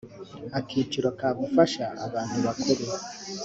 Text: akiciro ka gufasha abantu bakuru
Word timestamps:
akiciro 0.59 1.09
ka 1.19 1.29
gufasha 1.39 1.83
abantu 2.05 2.37
bakuru 2.45 2.83